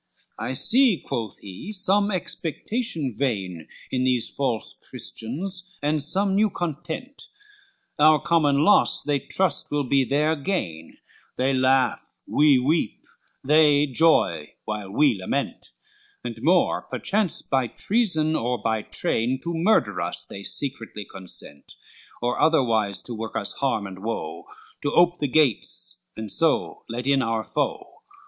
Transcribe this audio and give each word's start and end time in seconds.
LXXXVI 0.39 0.49
"I 0.49 0.53
see," 0.53 0.99
quoth 1.05 1.39
he, 1.41 1.71
"some 1.71 2.09
expectation 2.09 3.15
vain, 3.15 3.67
In 3.91 4.03
these 4.03 4.27
false 4.35 4.73
Christians, 4.89 5.77
and 5.83 6.01
some 6.01 6.35
new 6.35 6.49
content, 6.49 7.21
Our 7.99 8.19
common 8.19 8.63
loss 8.65 9.03
they 9.03 9.19
trust 9.19 9.69
will 9.69 9.83
be 9.83 10.03
their 10.03 10.35
gain, 10.35 10.97
They 11.35 11.53
laugh, 11.53 12.01
we 12.27 12.57
weep; 12.57 13.03
they 13.43 13.85
joy 13.85 14.55
while 14.65 14.89
we 14.91 15.19
lament; 15.21 15.67
And 16.23 16.35
more, 16.41 16.81
perchance, 16.89 17.43
by 17.43 17.67
treason 17.67 18.35
or 18.35 18.57
by 18.59 18.81
train, 18.81 19.39
To 19.43 19.53
murder 19.53 20.01
us 20.01 20.25
they 20.25 20.43
secretly 20.43 21.05
consent, 21.11 21.73
Or 22.23 22.41
otherwise 22.41 23.03
to 23.03 23.13
work 23.13 23.35
us 23.35 23.53
harm 23.53 23.85
and 23.85 23.99
woe, 24.01 24.45
To 24.81 24.91
ope 24.93 25.19
the 25.19 25.27
gates, 25.27 26.01
and 26.17 26.31
so 26.31 26.85
let 26.89 27.05
in 27.05 27.21
our 27.21 27.43
foe. 27.43 28.01